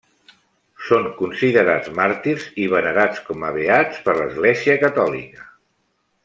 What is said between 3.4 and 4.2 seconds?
a beats per